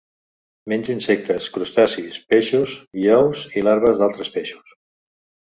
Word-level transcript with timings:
Menja 0.71 0.93
insectes, 0.93 1.49
crustacis, 1.57 2.17
peixos 2.33 2.73
i 3.03 3.07
ous 3.19 3.45
i 3.61 3.65
larves 3.69 4.01
d'altres 4.03 4.35
peixos. 4.41 4.75